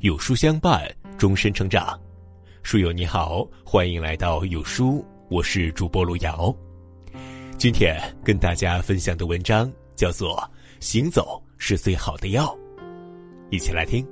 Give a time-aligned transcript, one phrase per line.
[0.00, 2.00] 有书相伴，终身成长。
[2.62, 6.56] 书友你好，欢迎来到有书，我是主播路遥。
[7.58, 10.38] 今天跟大家分享的文章叫做
[10.82, 12.46] 《行走是最好的药》，
[13.50, 14.02] 一起来听。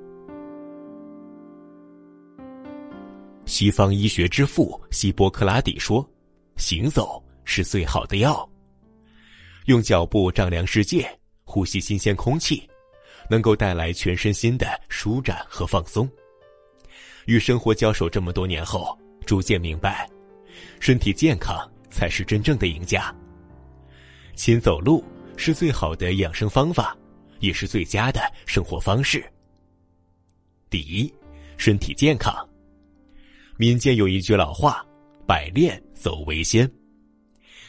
[3.46, 6.06] 西方医学之父希波克拉底说
[6.58, 8.46] ：“行走是最好的药。
[9.64, 11.08] 用脚步丈量世界，
[11.44, 12.62] 呼吸新鲜空气。”
[13.30, 16.08] 能够带来全身心的舒展和放松。
[17.26, 20.08] 与生活交手这么多年后，逐渐明白，
[20.80, 21.56] 身体健康
[21.90, 23.14] 才是真正的赢家。
[24.34, 25.04] 勤走路
[25.36, 26.96] 是最好的养生方法，
[27.40, 29.24] 也是最佳的生活方式。
[30.70, 31.12] 第一，
[31.56, 32.34] 身体健康。
[33.56, 34.86] 民间有一句老话
[35.26, 36.70] ：“百练走为先。”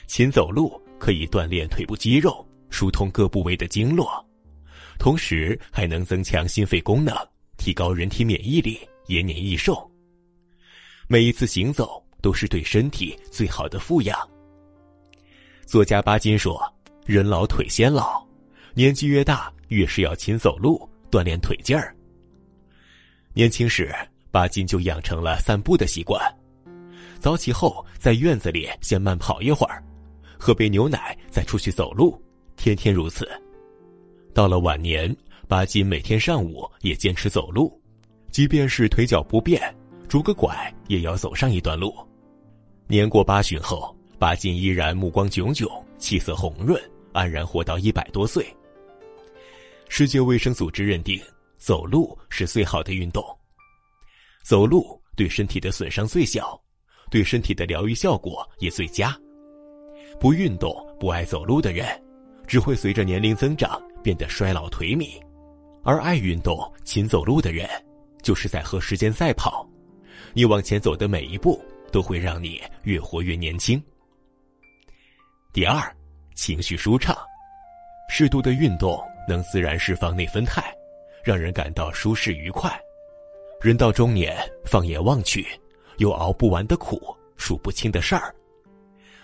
[0.07, 4.25] 勤走路可以锻炼腿部肌肉，疏通各部位的经络。
[4.99, 7.15] 同时还能增强心肺功能，
[7.57, 9.89] 提高人体免疫力，延年益寿。
[11.07, 14.19] 每一次行走都是对身体最好的富养。
[15.65, 16.61] 作家巴金说
[17.07, 18.21] ：“人老腿先老，
[18.73, 21.95] 年纪越大，越是要勤走路锻炼腿劲儿。”
[23.33, 23.95] 年轻时，
[24.31, 26.21] 巴金就养成了散步的习惯，
[27.19, 29.81] 早起后在院子里先慢跑一会儿，
[30.37, 32.21] 喝杯牛奶再出去走路，
[32.57, 33.25] 天天如此。
[34.39, 35.13] 到了晚年，
[35.49, 37.77] 巴金每天上午也坚持走路，
[38.31, 39.61] 即便是腿脚不便，
[40.07, 41.93] 拄个拐也要走上一段路。
[42.87, 46.81] 年过八旬后，巴金依然目光炯炯，气色红润，
[47.11, 48.47] 安然活到一百多岁。
[49.89, 51.21] 世界卫生组织认定，
[51.57, 53.21] 走路是最好的运动。
[54.41, 56.57] 走路对身体的损伤最小，
[57.11, 59.13] 对身体的疗愈效果也最佳。
[60.17, 61.85] 不运动、不爱走路的人，
[62.49, 63.81] 只会随着年龄增长。
[64.01, 65.21] 变得衰老颓靡，
[65.83, 67.67] 而爱运动、勤走路的人，
[68.23, 69.67] 就是在和时间赛跑。
[70.33, 71.61] 你往前走的每一步，
[71.91, 73.83] 都会让你越活越年轻。
[75.51, 75.93] 第二，
[76.33, 77.13] 情绪舒畅，
[78.09, 80.63] 适度的运动能自然释放内啡肽，
[81.25, 82.71] 让人感到舒适愉快。
[83.59, 84.33] 人到中年，
[84.65, 85.45] 放眼望去，
[85.97, 88.33] 有熬不完的苦，数不清的事儿，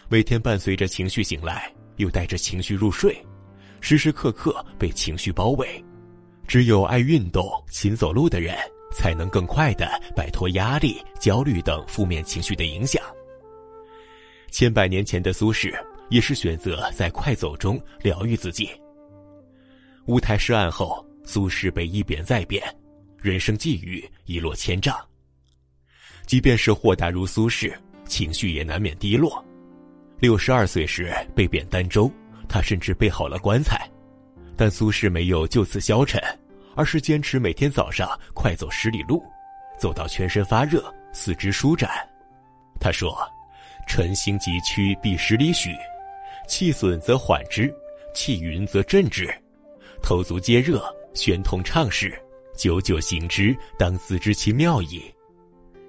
[0.10, 3.16] 每天伴随着情绪醒来，又带着情绪入睡。
[3.82, 5.84] 时时刻刻被情绪包围，
[6.48, 8.58] 只有爱运动、勤走路的人，
[8.92, 13.04] 才能更快的摆脱压力、焦虑等负面情绪的影响。
[14.50, 15.72] 千百年前的苏轼
[16.10, 18.70] 也是选择在快走中疗愈自己。
[20.08, 22.64] 乌台诗案后，苏轼被一贬再贬，
[23.22, 24.98] 人生际遇一落千丈。
[26.26, 27.72] 即便是豁达如苏轼，
[28.08, 29.44] 情绪也难免低落。
[30.20, 32.12] 六十二岁时被贬儋州。
[32.48, 33.90] 他甚至备好了棺材，
[34.56, 36.22] 但苏轼没有就此消沉，
[36.76, 39.22] 而是坚持每天早上快走十里路，
[39.80, 41.90] 走到全身发热、四肢舒展。
[42.80, 43.18] 他说
[43.90, 45.72] ：“晨行急趋必十里许，
[46.48, 47.74] 气损则缓之，
[48.14, 49.28] 气匀则振之。
[50.04, 52.14] 头足皆热，玄通畅适，
[52.56, 55.04] 久久行之，当自知其妙矣。”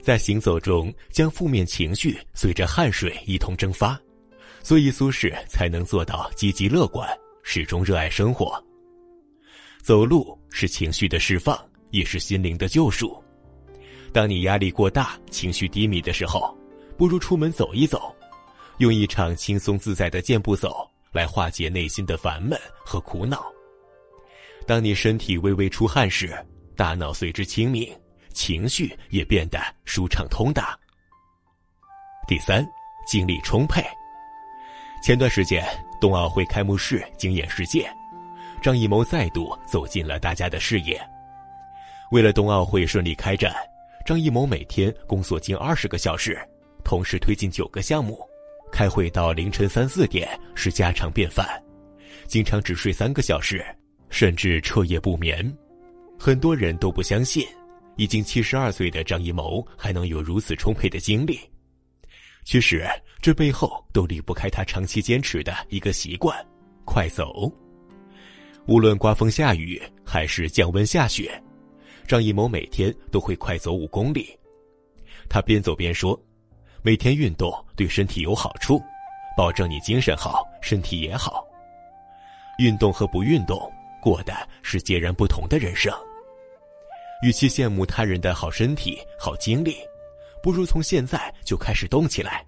[0.00, 4.00] 在行走中，将负面情绪随着汗水一同蒸发。
[4.66, 7.08] 所以，苏轼才能做到积极乐观，
[7.44, 8.60] 始终热爱生活。
[9.80, 11.56] 走路是情绪的释放，
[11.92, 13.22] 也是心灵的救赎。
[14.12, 16.52] 当你压力过大、情绪低迷的时候，
[16.98, 18.12] 不如出门走一走，
[18.78, 23.46] 用一场轻松自在的健步走来化解内心的烦闷和苦恼。
[24.66, 26.36] 当你身体微微出汗时，
[26.74, 27.96] 大脑随之清明，
[28.32, 30.76] 情绪也变得舒畅通达。
[32.26, 32.66] 第三，
[33.06, 33.80] 精力充沛。
[35.02, 35.64] 前段时间，
[36.00, 37.88] 冬奥会开幕式惊艳世界，
[38.60, 41.00] 张艺谋再度走进了大家的视野。
[42.10, 43.54] 为了冬奥会顺利开展，
[44.04, 46.36] 张艺谋每天工作近二十个小时，
[46.84, 48.18] 同时推进九个项目，
[48.72, 51.46] 开会到凌晨三四点是家常便饭，
[52.26, 53.64] 经常只睡三个小时，
[54.08, 55.56] 甚至彻夜不眠。
[56.18, 57.46] 很多人都不相信，
[57.96, 61.38] 已经七十二岁的张艺谋还能有如此充沛的精力。
[62.46, 62.88] 其实，
[63.20, 66.32] 这背后都离不开他长期坚持的一个习惯——
[66.86, 67.52] 快走。
[68.68, 71.42] 无论刮风下雨还是降温下雪，
[72.06, 74.28] 张艺谋每天都会快走五公里。
[75.28, 76.16] 他边走边说
[76.82, 78.80] ：“每天运动对身体有好处，
[79.36, 81.44] 保证你精神好，身体也好。
[82.60, 83.60] 运动和不运动，
[84.00, 84.32] 过的
[84.62, 85.92] 是截然不同的人生。
[87.24, 89.78] 与其羡慕他人的好身体、好精力。”
[90.46, 92.46] 不如从现在就开始动起来。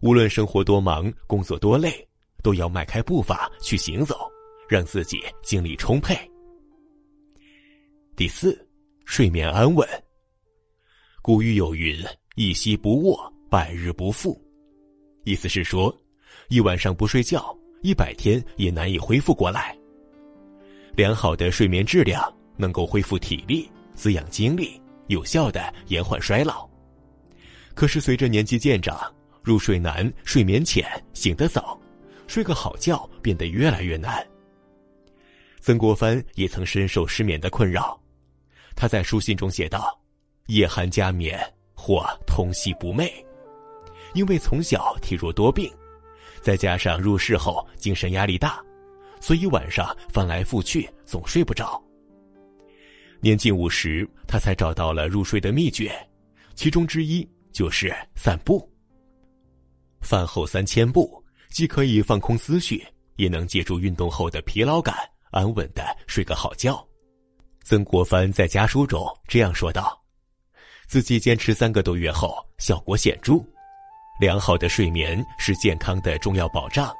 [0.00, 2.08] 无论生活多忙，工作多累，
[2.40, 4.30] 都要迈开步伐去行走，
[4.68, 6.16] 让自己精力充沛。
[8.14, 8.56] 第四，
[9.06, 9.84] 睡眠安稳。
[11.20, 12.00] 古语有云
[12.36, 14.40] ：“一夕不卧，百日不复。”
[15.26, 15.92] 意思是说，
[16.46, 17.52] 一晚上不睡觉，
[17.82, 19.76] 一百天也难以恢复过来。
[20.94, 22.22] 良好的睡眠质量
[22.56, 26.72] 能够恢复体力、滋养精力，有效的延缓衰老。
[27.74, 28.98] 可是随着年纪渐长，
[29.42, 31.78] 入睡难、睡眠浅、醒得早，
[32.26, 34.24] 睡个好觉变得越来越难。
[35.60, 37.98] 曾国藩也曾深受失眠的困扰，
[38.76, 39.98] 他在书信中写道
[40.48, 41.40] ：“夜寒加眠，
[41.74, 43.10] 或通夕不寐。
[44.12, 45.72] 因为从小体弱多病，
[46.40, 48.62] 再加上入世后精神压力大，
[49.20, 51.82] 所以晚上翻来覆去总睡不着。
[53.20, 55.92] 年近五十，他才找到了入睡的秘诀，
[56.54, 58.70] 其中之一就是散步。”
[60.02, 62.86] 饭后三千步，既可以放空思绪，
[63.16, 64.94] 也能借助运动后的疲劳感，
[65.30, 66.86] 安稳的睡个好觉。
[67.62, 69.98] 曾国藩在家书中这样说道
[70.86, 73.42] ：“自己坚持三个多月后，效果显著。
[74.20, 76.94] 良好的睡眠是健康的重要保障。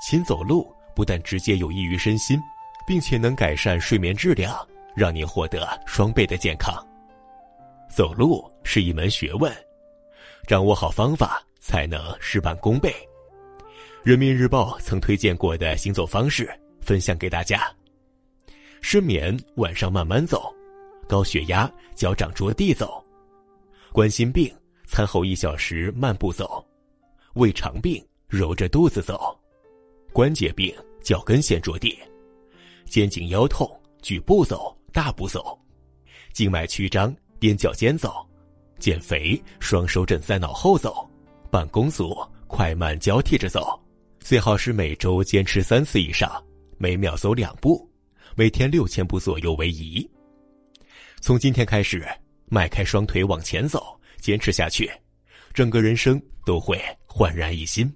[0.00, 2.40] 勤走路不但直接有益于身心，
[2.86, 4.56] 并且能改善睡眠质量，
[4.94, 6.72] 让您获得双倍的健康。
[7.90, 9.52] 走路是一门学问，
[10.48, 12.90] 掌握好方法。”才能事半功倍。
[14.02, 16.48] 人民日报曾推荐过的行走方式，
[16.80, 17.70] 分享给大家：
[18.80, 20.50] 失眠晚上慢慢走，
[21.06, 23.04] 高血压脚掌着地走，
[23.92, 24.50] 冠心病
[24.86, 26.64] 餐后一小时慢步走，
[27.34, 29.38] 胃肠病揉着肚子走，
[30.10, 31.98] 关节病脚跟先着地，
[32.86, 33.68] 肩颈腰痛
[34.00, 35.58] 举步走大步走，
[36.32, 38.26] 静脉曲张踮脚尖走，
[38.78, 41.08] 减肥双手枕在脑后走。
[41.50, 42.16] 办公组
[42.46, 43.80] 快慢交替着走，
[44.20, 46.30] 最好是每周坚持三次以上，
[46.76, 47.88] 每秒走两步，
[48.36, 50.08] 每天六千步左右为宜。
[51.20, 52.06] 从今天开始，
[52.46, 54.90] 迈开双腿往前走，坚持下去，
[55.54, 57.90] 整个人生都会焕然一新。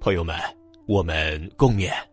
[0.00, 0.34] 朋友们，
[0.86, 2.09] 我们共勉。